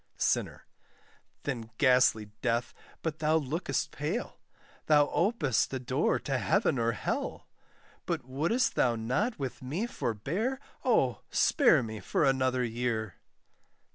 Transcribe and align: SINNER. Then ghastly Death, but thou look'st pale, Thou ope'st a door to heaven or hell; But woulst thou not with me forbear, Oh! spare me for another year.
SINNER. 0.17 0.65
Then 1.43 1.69
ghastly 1.77 2.31
Death, 2.41 2.73
but 3.03 3.19
thou 3.19 3.35
look'st 3.37 3.91
pale, 3.91 4.39
Thou 4.87 5.07
ope'st 5.13 5.71
a 5.71 5.77
door 5.77 6.17
to 6.21 6.39
heaven 6.39 6.79
or 6.79 6.93
hell; 6.93 7.45
But 8.07 8.25
woulst 8.25 8.73
thou 8.73 8.95
not 8.95 9.37
with 9.37 9.61
me 9.61 9.85
forbear, 9.85 10.59
Oh! 10.83 11.21
spare 11.29 11.83
me 11.83 11.99
for 11.99 12.25
another 12.25 12.63
year. 12.63 13.17